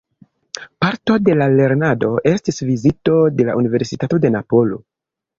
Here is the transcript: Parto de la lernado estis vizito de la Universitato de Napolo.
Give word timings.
Parto 0.83 1.17
de 1.25 1.33
la 1.41 1.47
lernado 1.57 2.09
estis 2.31 2.57
vizito 2.69 3.19
de 3.41 3.45
la 3.51 3.55
Universitato 3.61 4.19
de 4.25 4.33
Napolo. 4.37 4.81